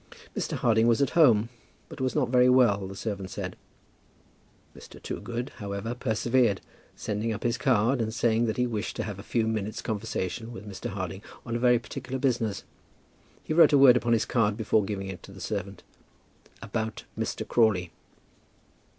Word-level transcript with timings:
Mr. 0.35 0.53
Harding 0.57 0.87
was 0.87 0.99
at 0.99 1.11
home, 1.11 1.49
but 1.87 2.01
was 2.01 2.15
not 2.15 2.29
very 2.29 2.49
well, 2.49 2.87
the 2.87 2.95
servant 2.95 3.29
said. 3.29 3.55
Mr. 4.75 4.99
Toogood, 4.99 5.51
however, 5.57 5.93
persevered, 5.93 6.59
sending 6.95 7.31
up 7.31 7.43
his 7.43 7.55
card, 7.55 8.01
and 8.01 8.11
saying 8.11 8.47
that 8.47 8.57
he 8.57 8.65
wished 8.65 8.95
to 8.95 9.03
have 9.03 9.19
a 9.19 9.21
few 9.21 9.45
minutes' 9.47 9.79
conversation 9.79 10.51
with 10.51 10.67
Mr. 10.67 10.89
Harding 10.89 11.21
on 11.45 11.55
very 11.59 11.77
particular 11.77 12.17
business. 12.17 12.63
He 13.43 13.53
wrote 13.53 13.73
a 13.73 13.77
word 13.77 13.95
upon 13.95 14.13
his 14.13 14.25
card 14.25 14.57
before 14.57 14.83
giving 14.83 15.07
it 15.07 15.21
to 15.21 15.31
the 15.31 15.39
servant, 15.39 15.83
"about 16.63 17.03
Mr. 17.15 17.47
Crawley." 17.47 17.91